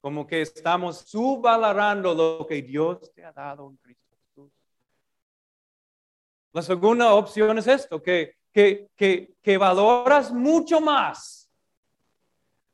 como 0.00 0.26
que 0.26 0.42
estamos 0.42 0.98
subvalorando 0.98 2.14
lo 2.14 2.46
que 2.46 2.62
Dios 2.62 3.12
te 3.12 3.24
ha 3.24 3.32
dado 3.32 3.68
en 3.68 3.76
Cristo. 3.76 4.07
La 6.52 6.62
segunda 6.62 7.14
opción 7.14 7.58
es 7.58 7.66
esto, 7.66 8.02
que, 8.02 8.36
que, 8.52 8.88
que, 8.96 9.34
que 9.42 9.58
valoras 9.58 10.32
mucho 10.32 10.80
más 10.80 11.50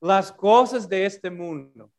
las 0.00 0.31
cosas 0.31 0.88
de 0.88 1.07
este 1.07 1.31
mundo. 1.31 1.90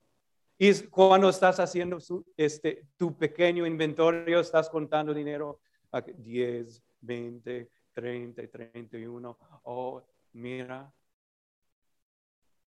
Y 0.57 0.73
cuando 0.87 1.29
estás 1.29 1.59
haciendo 1.59 1.97
este, 2.37 2.87
tu 2.95 3.17
pequeño 3.17 3.65
inventario, 3.65 4.39
estás 4.39 4.69
contando 4.69 5.13
dinero, 5.13 5.59
10, 5.91 6.81
20, 7.01 7.69
30, 7.93 8.47
31. 8.47 9.37
Oh, 9.63 10.01
mira, 10.33 10.93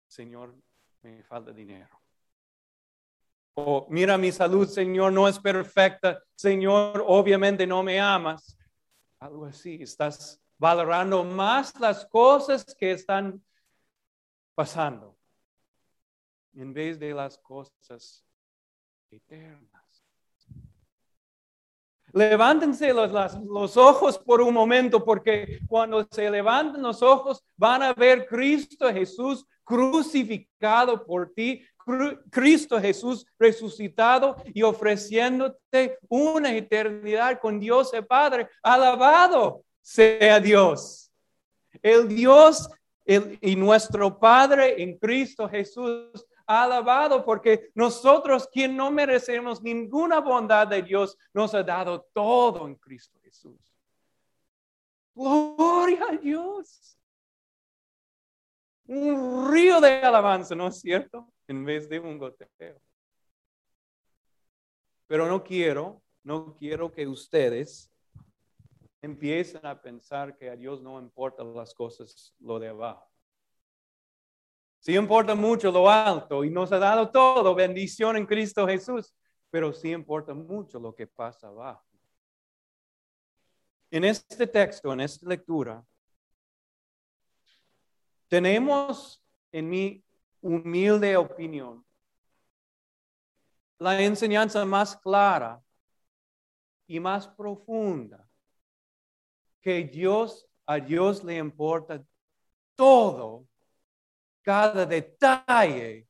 Señor, 0.08 0.56
me 1.02 1.24
falta 1.24 1.52
dinero. 1.52 2.00
O 3.56 3.88
mira 3.90 4.18
mi 4.18 4.32
salud, 4.32 4.68
Señor, 4.68 5.12
no 5.12 5.28
es 5.28 5.38
perfecta. 5.40 6.24
Señor, 6.36 7.04
obviamente 7.06 7.68
no 7.68 7.84
me 7.84 8.00
amas. 8.00 8.58
Algo 9.24 9.46
así, 9.46 9.82
estás 9.82 10.38
valorando 10.58 11.24
más 11.24 11.80
las 11.80 12.06
cosas 12.06 12.66
que 12.78 12.92
están 12.92 13.42
pasando 14.54 15.18
en 16.54 16.74
vez 16.74 17.00
de 17.00 17.14
las 17.14 17.38
cosas 17.38 18.26
eternas. 19.10 20.04
Levántense 22.12 22.94
los, 22.94 23.14
los, 23.46 23.78
ojos 23.78 24.20
por 24.20 24.42
un 24.42 24.54
momento, 24.54 25.06
porque 25.06 25.62
cuando 25.70 26.06
se 26.12 26.30
levanten 26.30 26.82
los 26.82 27.02
ojos 27.02 27.42
van 27.56 27.82
a 27.82 27.94
ver 27.94 28.26
Cristo 28.26 28.92
Jesús 28.92 29.48
crucificado 29.64 31.06
por 31.06 31.32
ti, 31.34 31.66
Cristo 32.30 32.80
Jesús 32.80 33.26
resucitado 33.38 34.38
y 34.54 34.64
ofreciéndote 34.64 35.98
una 36.08 36.56
eternidad 36.56 37.40
con 37.40 37.60
Dios 37.60 37.94
el 37.94 38.06
Padre. 38.06 38.50
Alabado 38.62 39.64
sea 39.82 40.40
Dios. 40.40 41.12
El 41.82 42.08
Dios 42.08 42.70
y 43.06 43.56
nuestro 43.56 44.18
Padre 44.18 44.82
en 44.82 44.98
Cristo 44.98 45.50
Jesús 45.50 46.26
alabado 46.46 47.24
porque 47.24 47.72
nosotros, 47.74 48.48
quien 48.52 48.76
no 48.76 48.92
merecemos 48.92 49.62
ninguna 49.62 50.20
bondad 50.20 50.68
de 50.68 50.82
Dios, 50.82 51.18
nos 51.34 51.54
ha 51.54 51.64
dado 51.64 52.08
todo 52.14 52.68
en 52.68 52.76
Cristo 52.76 53.20
Jesús. 53.24 53.60
Gloria 55.16 56.06
a 56.10 56.18
Dios. 56.18 56.98
Un 58.86 59.52
río 59.52 59.80
de 59.80 60.02
alabanza, 60.02 60.56
¿no 60.56 60.68
es 60.68 60.80
cierto? 60.80 61.33
En 61.48 61.66
vez 61.66 61.90
de 61.90 62.00
un 62.00 62.18
goteo. 62.18 62.82
Pero 65.08 65.28
no 65.28 65.44
quiero, 65.44 66.02
no 66.24 66.56
quiero 66.56 66.92
que 66.92 67.06
ustedes 67.08 67.92
empiecen 69.02 69.66
a 69.66 69.82
pensar 69.82 70.38
que 70.38 70.50
a 70.50 70.56
Dios 70.56 70.82
no 70.82 71.00
importan 71.00 71.54
las 71.54 71.74
cosas, 71.74 72.34
lo 72.40 72.58
de 72.58 72.70
abajo. 72.70 73.10
Sí 74.80 74.96
importa 74.96 75.36
mucho 75.36 75.72
lo 75.72 75.90
alto 75.90 76.44
y 76.44 76.50
nos 76.50 76.72
ha 76.72 76.80
dado 76.80 77.10
todo, 77.10 77.56
bendición 77.56 78.18
en 78.18 78.26
Cristo 78.26 78.68
Jesús, 78.68 79.14
pero 79.50 79.72
sí 79.72 79.92
importa 79.92 80.34
mucho 80.34 80.80
lo 80.80 80.94
que 80.94 81.08
pasa 81.08 81.48
abajo. 81.48 81.86
En 83.92 84.04
este 84.04 84.48
texto, 84.48 84.92
en 84.92 85.02
esta 85.02 85.28
lectura, 85.28 85.86
tenemos, 88.28 89.24
en 89.52 89.70
mi 89.70 90.03
humilde 90.44 91.16
opinión, 91.16 91.86
la 93.80 94.02
enseñanza 94.02 94.64
más 94.66 94.96
clara 94.98 95.62
y 96.86 97.00
más 97.00 97.28
profunda 97.28 98.28
que 99.62 99.84
Dios, 99.86 100.46
a 100.66 100.78
Dios 100.78 101.24
le 101.24 101.38
importa 101.38 102.04
todo 102.76 103.48
cada 104.42 104.86
detalle 104.86 106.08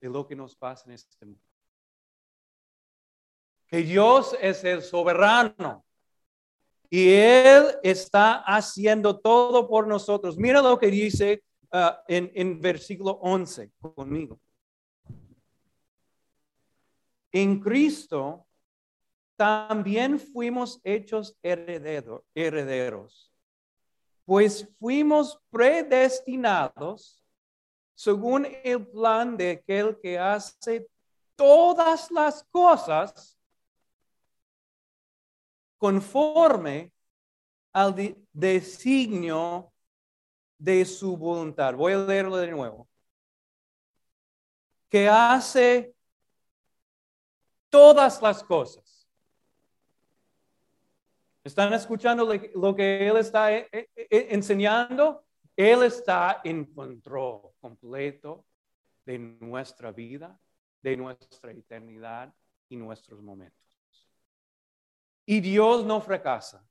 de 0.00 0.08
lo 0.08 0.26
que 0.26 0.34
nos 0.34 0.56
pasa 0.56 0.84
en 0.86 0.94
este 0.94 1.24
mundo. 1.24 1.40
Que 3.68 3.78
Dios 3.78 4.36
es 4.40 4.64
el 4.64 4.82
soberano 4.82 5.84
y 6.90 7.12
Él 7.12 7.66
está 7.82 8.42
haciendo 8.42 9.20
todo 9.20 9.68
por 9.68 9.86
nosotros. 9.86 10.36
Mira 10.36 10.60
lo 10.60 10.76
que 10.78 10.88
dice 10.88 11.44
uh, 11.74 11.96
en, 12.06 12.30
en 12.34 12.60
versículo 12.60 13.18
11 13.20 13.72
conmigo. 13.80 14.40
En 17.32 17.60
Cristo 17.60 18.46
también 19.36 20.20
fuimos 20.20 20.80
hechos 20.84 21.36
herederos, 21.42 23.32
pues 24.24 24.68
fuimos 24.78 25.40
predestinados 25.50 27.20
según 27.96 28.46
el 28.62 28.86
plan 28.86 29.36
de 29.36 29.50
aquel 29.50 29.98
que 30.00 30.16
hace 30.16 30.88
todas 31.34 32.10
las 32.12 32.44
cosas 32.44 33.36
conforme 35.78 36.92
al 37.72 38.16
designio 38.32 39.73
de 40.64 40.82
su 40.86 41.14
voluntad. 41.16 41.74
Voy 41.74 41.92
a 41.92 41.98
leerlo 41.98 42.38
de 42.38 42.50
nuevo. 42.50 42.88
Que 44.88 45.08
hace 45.08 45.94
todas 47.68 48.22
las 48.22 48.42
cosas. 48.42 49.06
¿Están 51.42 51.74
escuchando 51.74 52.26
lo 52.54 52.74
que 52.74 53.06
él 53.06 53.18
está 53.18 53.52
eh, 53.52 53.68
eh, 53.70 53.90
eh, 53.94 54.28
enseñando? 54.30 55.26
Él 55.54 55.82
está 55.82 56.40
en 56.42 56.64
control 56.64 57.50
completo 57.60 58.46
de 59.04 59.18
nuestra 59.18 59.92
vida, 59.92 60.40
de 60.80 60.96
nuestra 60.96 61.52
eternidad 61.52 62.32
y 62.70 62.76
nuestros 62.76 63.20
momentos. 63.20 63.78
Y 65.26 65.40
Dios 65.40 65.84
no 65.84 66.00
fracasa. 66.00 66.66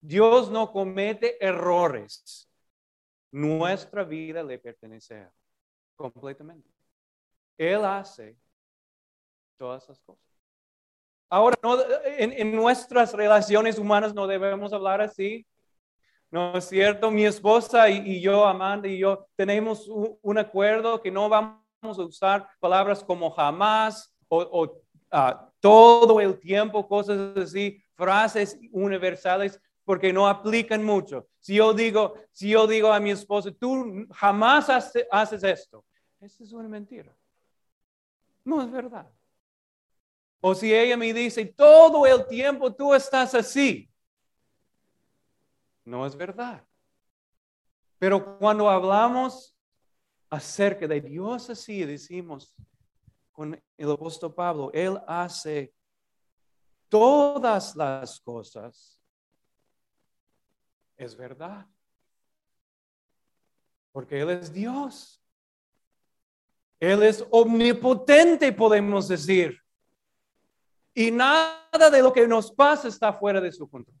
Dios 0.00 0.50
no 0.50 0.70
comete 0.70 1.44
errores. 1.44 2.48
Nuestra 3.34 4.04
vida 4.04 4.44
le 4.44 4.60
pertenece 4.60 5.28
completamente. 5.96 6.70
Él 7.58 7.84
hace 7.84 8.38
todas 9.56 9.82
esas 9.82 9.98
cosas. 10.02 10.24
Ahora, 11.28 11.56
en, 12.16 12.30
en, 12.30 12.54
nuestras 12.54 13.12
relaciones 13.12 13.76
humanas 13.76 14.14
no 14.14 14.28
debemos 14.28 14.72
hablar 14.72 15.00
así. 15.00 15.44
¿No 16.30 16.56
es 16.56 16.66
cierto? 16.66 17.10
Mi 17.10 17.24
esposa 17.24 17.90
y, 17.90 18.20
yo, 18.20 18.46
Amanda 18.46 18.86
y 18.86 18.98
yo, 18.98 19.26
tenemos 19.34 19.88
un, 19.88 20.38
acuerdo 20.38 21.02
que 21.02 21.10
no 21.10 21.28
vamos 21.28 21.58
a 21.82 22.02
usar 22.04 22.48
palabras 22.60 23.02
como 23.02 23.32
jamás 23.32 24.14
o, 24.28 24.80
ah, 25.10 25.50
todo 25.58 26.20
el 26.20 26.38
tiempo, 26.38 26.86
cosas 26.86 27.36
así, 27.36 27.82
frases 27.96 28.56
universales, 28.70 29.60
porque 29.84 30.12
no 30.12 30.26
aplican 30.26 30.82
mucho. 30.82 31.28
Si 31.38 31.56
yo 31.56 31.74
digo, 31.74 32.14
si 32.32 32.50
yo 32.50 32.66
digo 32.66 32.92
a 32.92 33.00
mi 33.00 33.10
esposa, 33.10 33.50
tú 33.52 34.06
jamás 34.10 34.68
haces 34.68 35.42
esto, 35.42 35.84
eso 36.20 36.44
es 36.44 36.52
una 36.52 36.68
mentira. 36.68 37.14
No 38.44 38.62
es 38.62 38.70
verdad. 38.70 39.10
O 40.40 40.54
si 40.54 40.74
ella 40.74 40.96
me 40.96 41.12
dice, 41.12 41.46
todo 41.46 42.06
el 42.06 42.26
tiempo 42.26 42.74
tú 42.74 42.92
estás 42.94 43.34
así, 43.34 43.90
no 45.84 46.06
es 46.06 46.14
verdad. 46.16 46.62
Pero 47.98 48.38
cuando 48.38 48.68
hablamos 48.68 49.56
acerca 50.28 50.86
de 50.86 51.00
Dios 51.00 51.48
así, 51.48 51.84
decimos 51.84 52.54
con 53.32 53.58
el 53.76 53.90
apóstol 53.90 54.34
Pablo, 54.34 54.70
Él 54.72 55.00
hace 55.06 55.72
todas 56.88 57.74
las 57.74 58.20
cosas. 58.20 59.00
Es 60.96 61.16
verdad. 61.16 61.66
Porque 63.92 64.20
Él 64.20 64.30
es 64.30 64.52
Dios. 64.52 65.22
Él 66.80 67.02
es 67.02 67.24
omnipotente, 67.30 68.52
podemos 68.52 69.08
decir. 69.08 69.58
Y 70.92 71.10
nada 71.10 71.90
de 71.90 72.02
lo 72.02 72.12
que 72.12 72.26
nos 72.26 72.52
pasa 72.52 72.88
está 72.88 73.12
fuera 73.12 73.40
de 73.40 73.52
su 73.52 73.68
control. 73.68 73.96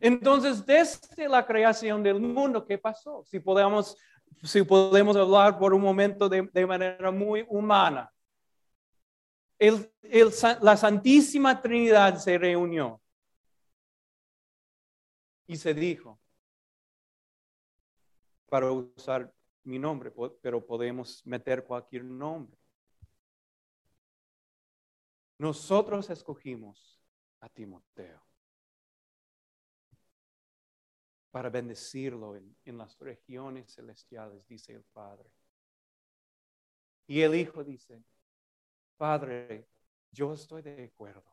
Entonces, 0.00 0.64
desde 0.64 1.28
la 1.28 1.46
creación 1.46 2.02
del 2.02 2.20
mundo, 2.20 2.64
¿qué 2.64 2.78
pasó? 2.78 3.24
Si 3.24 3.38
podemos, 3.40 3.96
si 4.42 4.62
podemos 4.62 5.16
hablar 5.16 5.58
por 5.58 5.74
un 5.74 5.82
momento 5.82 6.28
de, 6.28 6.66
manera 6.66 7.10
muy 7.10 7.44
humana. 7.48 8.12
la 10.60 10.76
Santísima 10.76 11.60
Trinidad 11.60 12.18
se 12.18 12.36
reunió 12.36 13.01
y 15.52 15.56
se 15.56 15.74
dijo, 15.74 16.18
para 18.48 18.72
usar 18.72 19.30
mi 19.64 19.78
nombre, 19.78 20.10
pero 20.40 20.64
podemos 20.64 21.24
meter 21.26 21.62
cualquier 21.62 22.04
nombre. 22.04 22.58
nosotros 25.36 26.08
escogimos 26.08 27.02
a 27.40 27.48
Timoteo 27.48 28.22
para 31.30 31.50
bendecirlo 31.50 32.36
en, 32.36 32.56
en 32.64 32.78
las 32.78 32.96
regiones 32.98 33.74
celestiales, 33.74 34.46
dice 34.46 34.72
el 34.72 34.84
Padre. 34.84 35.28
Y 37.08 37.20
el 37.20 37.34
Hijo 37.34 37.64
dice, 37.64 38.02
Padre, 38.96 39.68
yo 40.12 40.32
estoy 40.32 40.62
de 40.62 40.84
acuerdo. 40.84 41.30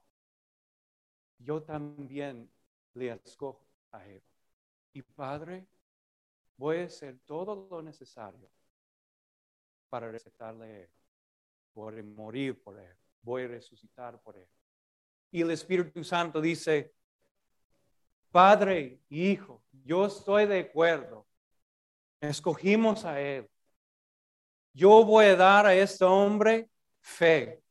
Yo 1.38 1.62
también 1.62 2.52
le 2.96 3.12
escojo 3.12 3.69
a 3.92 4.06
él. 4.08 4.24
Y 4.94 5.02
Padre, 5.02 5.68
voy 6.58 6.78
a 6.78 6.86
hacer 6.86 7.20
todo 7.26 7.68
lo 7.70 7.82
necesario 7.82 8.50
para 9.90 10.12
respetarle 10.12 10.90
a 11.76 12.04
morir 12.04 12.62
por 12.62 12.78
él. 12.80 12.96
Voy 13.22 13.44
a 13.44 13.48
resucitar 13.48 14.20
por 14.22 14.38
él. 14.38 14.48
Y 15.32 15.42
el 15.42 15.52
Espíritu 15.52 16.04
Santo 16.04 16.42
dice, 16.42 16.94
Padre, 18.32 19.02
Hijo, 19.10 19.64
yo 19.72 20.06
estoy 20.06 20.46
de 20.46 20.60
acuerdo. 20.60 21.26
Escogimos 22.20 23.06
a 23.06 23.20
él. 23.20 23.50
Yo 24.74 25.04
voy 25.04 25.26
a 25.26 25.36
dar 25.36 25.66
a 25.66 25.74
este 25.74 26.04
hombre 26.06 26.70
fe 27.02 27.64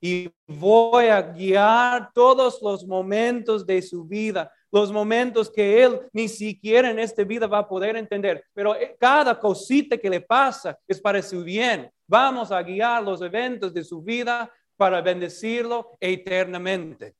y 0.00 0.32
voy 0.46 1.06
a 1.06 1.20
guiar 1.20 2.10
todos 2.12 2.60
los 2.62 2.86
momentos 2.86 3.66
de 3.66 3.82
su 3.82 4.04
vida, 4.04 4.52
los 4.72 4.92
momentos 4.92 5.50
que 5.50 5.82
él 5.82 6.08
ni 6.12 6.28
siquiera 6.28 6.90
en 6.90 6.98
esta 6.98 7.24
vida 7.24 7.46
va 7.46 7.58
a 7.58 7.68
poder 7.68 7.96
entender. 7.96 8.44
Pero 8.52 8.74
eh, 8.76 8.96
cada 8.98 9.38
cosita 9.38 9.98
que 9.98 10.10
le 10.10 10.20
pasa 10.20 10.78
es 10.86 11.00
para 11.00 11.22
su 11.22 11.42
bien. 11.42 11.90
Vamos 12.06 12.52
a 12.52 12.62
guiar 12.62 13.02
los 13.02 13.20
eventos 13.22 13.74
de 13.74 13.84
su 13.84 14.02
vida 14.02 14.52
para 14.76 15.00
bendecirlo 15.00 15.96
eternamente. 16.00 17.16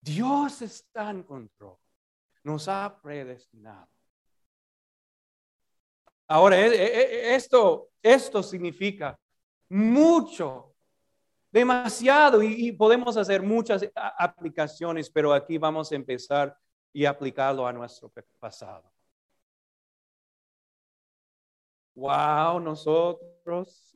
Dios 0.00 0.62
está 0.62 1.10
en 1.10 1.22
control. 1.22 1.76
Nos 2.44 2.66
ha 2.68 3.00
predestinado. 3.00 3.88
Ahora, 6.26 6.58
e, 6.58 6.66
e, 6.66 7.30
e, 7.30 7.34
esto, 7.34 7.90
esto 8.02 8.42
significa 8.42 9.18
mucho, 9.68 10.71
demasiado, 11.52 12.42
y, 12.42 12.72
podemos 12.72 13.16
hacer 13.16 13.42
muchas 13.42 13.86
aplicaciones, 13.94 15.10
pero 15.10 15.32
aquí 15.32 15.58
vamos 15.58 15.92
a 15.92 15.96
empezar 15.96 16.56
y 16.92 17.04
aplicarlo 17.04 17.66
a 17.66 17.72
nuestro 17.72 18.10
pasado. 18.40 18.90
Wow, 21.94 22.58
nosotros 22.58 23.94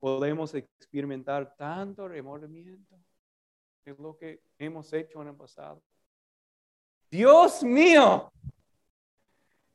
podemos 0.00 0.52
experimentar 0.54 1.54
tanto 1.56 2.08
remordimiento. 2.08 2.98
Es 3.84 3.96
lo 3.98 4.16
que 4.16 4.42
hemos 4.58 4.92
hecho 4.92 5.22
en 5.22 5.28
el 5.28 5.36
pasado. 5.36 5.80
Dios 7.08 7.62
mío, 7.62 8.32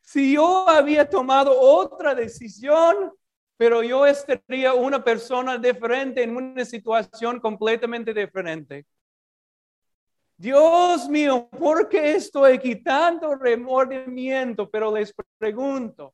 si 0.01 0.33
yo 0.33 0.67
había 0.67 1.09
tomado 1.09 1.57
otra 1.57 2.13
decisión, 2.13 3.13
pero 3.57 3.81
yo 3.81 4.05
estaría 4.05 4.73
una 4.73 5.03
persona 5.03 5.57
diferente 5.57 6.23
en 6.23 6.37
una 6.37 6.63
situación 6.63 7.39
completamente 7.39 8.13
diferente. 8.13 8.85
Dios 10.37 11.09
mío, 11.09 11.49
¿por 11.49 11.89
qué 11.89 12.15
estoy 12.15 12.59
quitando 12.59 13.33
remordimiento? 13.35 14.69
Pero 14.69 14.93
les 14.95 15.11
pregunto, 15.39 16.13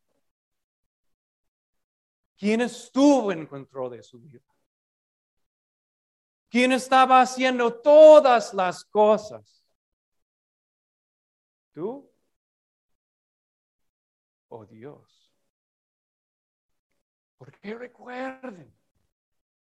¿quién 2.37 2.61
estuvo 2.61 3.33
en 3.33 3.45
control 3.45 3.91
de 3.91 4.03
su 4.03 4.21
vida? 4.21 4.41
¿Quién 6.49 6.71
estaba 6.71 7.19
haciendo 7.19 7.73
todas 7.81 8.53
las 8.53 8.85
cosas? 8.85 9.65
¿Tú? 11.73 12.09
¿O 14.47 14.65
Dios? 14.65 15.12
Porque 17.43 17.75
recuerden, 17.75 18.73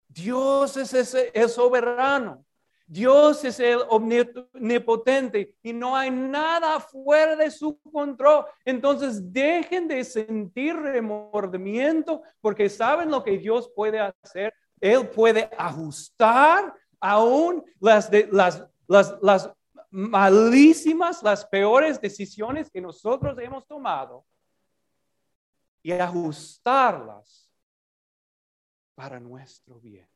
Dios 0.09 0.77
es, 0.77 0.93
ese, 0.95 1.31
es 1.33 1.53
soberano. 1.53 2.45
Dios 2.89 3.45
es 3.45 3.61
el 3.61 3.83
omnipotente 3.89 5.55
y 5.63 5.73
no 5.73 5.95
hay 5.95 6.11
nada 6.11 6.81
fuera 6.81 7.37
de 7.37 7.53
su 7.53 7.79
control. 7.93 8.47
Entonces 8.65 9.33
dejen 9.33 9.87
de 9.87 10.03
sentir 10.03 10.75
remordimiento 10.75 12.23
porque 12.41 12.69
saben 12.69 13.13
lo 13.13 13.23
que 13.23 13.39
Dios 13.39 13.71
puede 13.77 14.01
hacer. 14.01 14.53
Él 14.81 15.09
puede 15.11 15.49
ajustar 15.57 16.75
aún 16.99 17.65
las, 17.79 18.11
de, 18.11 18.29
las, 18.33 18.65
las, 18.89 19.15
las 19.23 19.53
malísimas, 19.89 21.23
las 21.23 21.47
peores 21.47 22.01
decisiones 22.01 22.71
que 22.71 22.81
nosotros 22.81 23.39
hemos 23.39 23.65
tomado 23.69 24.25
y 25.81 25.93
ajustarlas 25.93 27.48
para 28.99 29.21
nuestro 29.21 29.79
bien. 29.79 30.09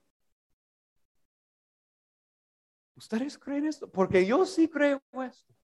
¿Ustedes 2.97 3.39
creen 3.39 3.67
esto? 3.67 3.89
Porque 3.89 4.27
yo 4.27 4.45
sí 4.45 4.67
creo 4.69 5.01
esto. 5.25 5.55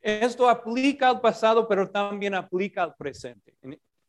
Esto 0.00 0.48
aplica 0.48 1.10
al 1.10 1.20
pasado, 1.20 1.68
pero 1.68 1.90
también 1.90 2.34
aplica 2.34 2.82
al 2.82 2.94
presente. 2.94 3.54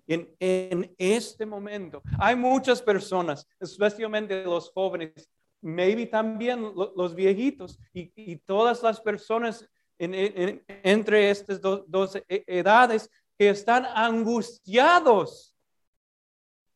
En, 0.07 0.33
en, 0.39 0.95
este 0.97 1.45
momento 1.45 2.01
hay 2.17 2.37
muchas 2.37 2.81
personas, 2.81 3.45
especialmente 3.59 4.45
los 4.45 4.71
jóvenes, 4.71 5.29
maybe 5.59 6.05
también 6.05 6.61
los 6.95 7.13
viejitos 7.13 7.77
y, 7.93 8.09
y, 8.15 8.37
todas 8.37 8.81
las 8.81 9.01
personas 9.01 9.67
entre 9.97 11.29
estas 11.29 11.59
dos 11.59 12.15
e, 12.15 12.45
edades 12.47 13.09
que 13.37 13.49
están 13.49 13.85
angustiados 13.85 15.56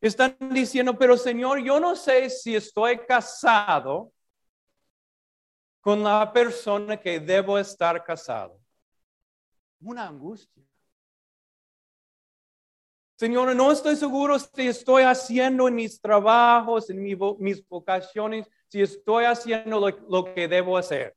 están 0.02 0.36
diciendo, 0.50 0.98
pero 0.98 1.16
Señor, 1.16 1.62
yo 1.62 1.78
no 1.78 1.94
sé 1.94 2.28
si 2.28 2.56
estoy 2.56 2.98
casado 3.06 4.12
con 5.80 6.02
la 6.02 6.32
persona 6.32 6.98
que 6.98 7.20
debo 7.20 7.56
estar 7.58 8.02
casado. 8.04 8.60
Una 9.80 10.08
angustia. 10.08 10.62
Señor, 13.16 13.54
no 13.54 13.70
estoy 13.70 13.94
seguro 13.94 14.36
si 14.38 14.66
estoy 14.66 15.04
haciendo 15.04 15.68
en 15.68 15.76
mis 15.76 16.00
trabajos, 16.00 16.90
en 16.90 17.00
mis 17.00 17.68
vocaciones, 17.68 18.48
si 18.66 18.82
estoy 18.82 19.24
haciendo 19.24 19.78
lo, 19.78 19.88
lo 20.08 20.34
que 20.34 20.48
debo 20.48 20.76
hacer. 20.76 21.16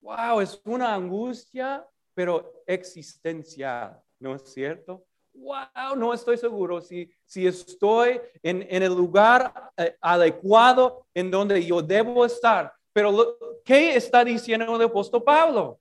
Wow, 0.00 0.40
es 0.40 0.60
una 0.64 0.94
angustia, 0.94 1.86
pero 2.14 2.64
existencial, 2.66 4.02
¿no 4.18 4.34
es 4.34 4.52
cierto? 4.52 5.06
Wow, 5.40 5.96
no 5.96 6.12
estoy 6.12 6.36
seguro 6.36 6.80
si, 6.80 7.10
si 7.24 7.46
estoy 7.46 8.20
en, 8.42 8.66
el 8.70 8.94
lugar 8.94 9.72
eh, 9.76 9.96
adecuado 10.00 11.06
en 11.14 11.30
donde 11.30 11.64
yo 11.64 11.82
debo 11.82 12.24
estar. 12.24 12.72
Pero, 12.92 13.38
¿qué 13.64 13.96
está 13.96 14.24
diciendo 14.24 14.76
el 14.76 14.82
apóstol 14.82 15.22
Pablo? 15.22 15.80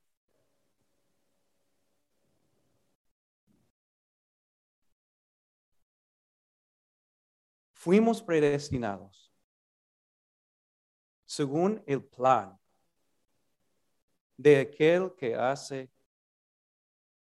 Fuimos 7.73 8.21
predestinados 8.21 9.31
según 11.25 11.81
el 11.85 12.03
plan 12.03 12.59
de 14.35 14.59
aquel 14.59 15.13
que 15.15 15.35
hace 15.35 15.89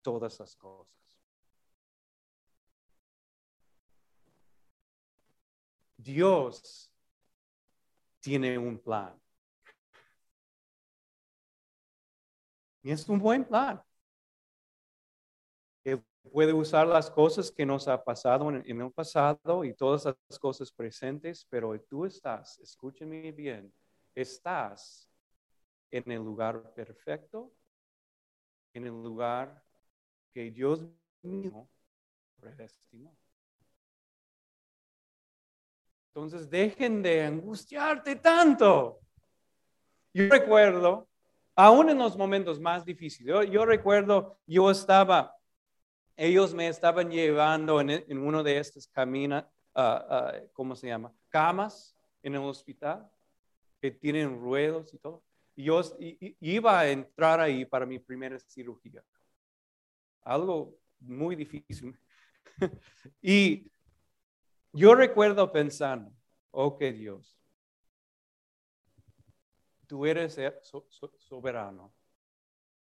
todas 0.03 0.39
las 0.39 0.55
cosas. 0.57 0.96
Dios 6.07 6.89
tiene 8.21 8.57
un 8.57 8.79
plan. 8.79 9.21
Y 12.83 12.93
es 12.93 13.09
un 13.09 13.19
buen 13.19 13.45
plan. 13.45 13.83
Él 15.83 16.01
puede 16.31 16.53
usar 16.53 16.87
las 16.87 17.11
cosas 17.11 17.51
que 17.51 17.67
nos 17.67 17.89
ha 17.89 18.05
pasado 18.05 18.49
en, 18.51 18.81
el 18.81 18.93
pasado 18.93 19.65
y 19.65 19.75
todas 19.75 20.05
las 20.05 20.39
cosas 20.39 20.71
presentes, 20.71 21.45
pero 21.51 21.77
tú 21.89 22.07
estás, 22.07 22.61
escúcheme 22.61 23.33
bien, 23.33 23.75
estás 24.15 25.11
en 25.91 26.09
el 26.13 26.23
lugar 26.23 26.73
perfecto, 26.73 27.53
en 28.75 28.87
el 28.87 28.93
lugar 28.93 29.61
que 30.33 30.53
Dios 30.53 30.87
mismo 31.23 31.69
predestinó. 32.39 33.17
Entonces 36.17 36.49
dejen 36.49 37.03
de 37.03 37.27
angustiarte 37.27 38.17
tanto. 38.17 39.03
Yo 40.15 40.31
recuerdo, 40.31 41.11
aún 41.55 41.91
en 41.91 41.99
los 41.99 42.17
momentos 42.17 42.59
más 42.59 42.87
difíciles, 42.87 43.51
yo, 43.51 43.67
recuerdo, 43.67 44.41
yo 44.47 44.71
estaba, 44.71 45.37
ellos 46.17 46.55
me 46.55 46.69
estaban 46.69 47.11
llevando 47.11 47.83
en, 47.83 48.17
uno 48.17 48.43
de 48.43 48.57
estos 48.57 48.89
caminos, 48.89 49.45
ah, 49.75 50.07
ah, 50.09 50.33
¿cómo 50.55 50.75
se 50.75 50.87
llama? 50.87 51.13
Camas 51.29 51.95
en 52.23 52.35
el 52.35 52.41
hospital 52.41 53.07
que 53.79 53.91
tienen 53.91 54.41
ruedos 54.41 54.95
y 54.95 54.99
todo. 54.99 55.23
Y 55.55 55.65
yo 55.65 55.83
i- 56.01 56.35
iba 56.41 56.81
a 56.81 56.89
entrar 56.89 57.41
ahí 57.41 57.67
para 57.67 57.85
mi 57.85 57.99
primera 57.99 58.39
cirugía. 58.39 59.05
Algo 60.23 60.79
muy 60.99 61.37
difícil. 61.37 61.95
y 63.21 63.71
yo 64.77 64.95
recuerdo 64.95 65.51
pensando, 65.51 66.13
oh 66.51 66.77
que 66.77 66.93
Dios, 66.93 67.39
tú 69.87 70.05
eres 70.07 70.39
soberano. 71.19 71.95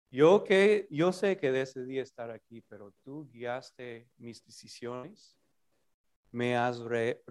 Yo, 0.09 0.43
que, 0.43 0.87
yo 0.89 1.11
sé 1.11 1.37
que 1.37 1.51
decidí 1.51 1.99
estar 1.99 2.31
aquí, 2.31 2.61
pero 2.61 2.93
tú 3.03 3.29
guiaste 3.29 4.09
mis 4.17 4.43
decisiones, 4.45 5.37
me 6.31 6.55
has 6.55 6.79
re- 6.79 7.21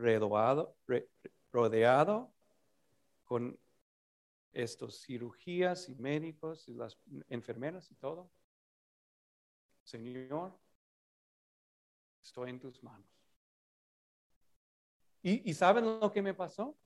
rodeado 1.50 2.34
con 3.24 3.58
estos 4.52 5.02
cirugías 5.02 5.88
y 5.88 5.94
médicos 5.96 6.68
y 6.68 6.74
las 6.74 6.98
enfermeras 7.28 7.90
y 7.90 7.94
todo. 7.94 8.30
Señor, 9.84 10.58
estoy 12.22 12.50
en 12.50 12.60
tus 12.60 12.82
manos. 12.82 13.15
¿Y, 15.28 15.54
saben 15.54 15.98
lo 15.98 16.12
que 16.12 16.22
me 16.22 16.34
pasó? 16.34 16.78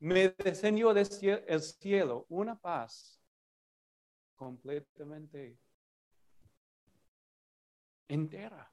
Me 0.00 0.30
descendió 0.30 0.92
del 0.92 1.08
cie- 1.08 1.44
el 1.46 1.62
cielo 1.62 2.26
una 2.28 2.58
paz 2.58 3.20
completamente 4.34 5.56
entera. 8.08 8.68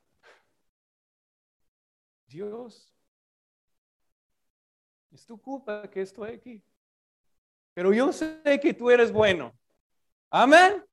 Dios, 2.25 2.91
es 5.11 5.23
tu 5.27 5.39
culpa 5.39 5.87
que 5.87 6.01
estoy 6.01 6.31
aquí. 6.31 6.63
Pero 7.75 7.93
yo 7.93 8.11
sé 8.11 8.59
que 8.59 8.73
tú 8.73 8.89
eres 8.89 9.11
bueno. 9.11 9.55
Amén. 10.31 10.83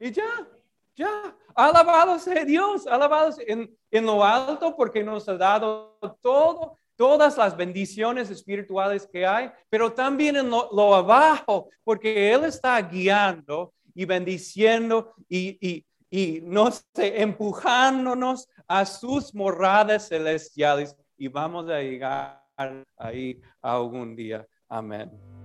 Y 0.00 0.10
ya, 0.10 0.48
ya. 0.96 1.38
Alabado 1.54 2.18
sea 2.18 2.44
Dios, 2.44 2.88
alabado 2.88 3.30
sea 3.30 3.44
en, 3.46 3.78
en 3.92 4.04
lo 4.04 4.24
alto 4.24 4.74
porque 4.74 5.04
nos 5.04 5.28
ha 5.28 5.36
dado 5.36 5.96
todo, 6.20 6.80
todas 6.96 7.36
las 7.36 7.56
bendiciones 7.56 8.30
espirituales 8.30 9.06
que 9.06 9.26
hay, 9.26 9.50
pero 9.68 9.92
también 9.92 10.36
en 10.36 10.50
lo, 10.50 10.94
abajo 10.94 11.68
porque 11.84 12.32
Él 12.32 12.44
está 12.44 12.80
guiando 12.82 13.72
y 13.94 14.04
bendiciendo 14.04 15.14
y, 15.28 15.58
y, 15.60 15.84
y 16.10 16.40
no 16.42 16.70
sé, 16.70 17.20
empujándonos 17.20 18.48
a 18.66 18.84
sus 18.84 19.34
moradas 19.34 20.08
celestiales 20.08 20.96
y 21.16 21.28
vamos 21.28 21.68
a 21.70 21.80
llegar 21.80 22.42
ahí 22.96 23.40
algún 23.60 24.16
día. 24.16 24.46
Amén. 24.68 25.35